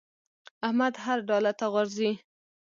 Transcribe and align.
احمد 0.65 0.93
هر 1.03 1.17
ډاله 1.29 1.51
ته 1.59 1.65
غورځي. 1.73 2.11